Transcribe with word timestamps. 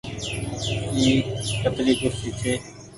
اي 0.97 1.09
ڪتري 1.61 1.93
ڪُرسي 2.01 2.29
ڇي۔ 2.39 2.53